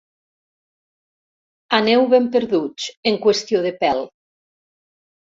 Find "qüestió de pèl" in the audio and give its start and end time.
3.27-4.03